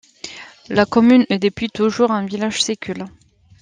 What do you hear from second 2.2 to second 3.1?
village sicule.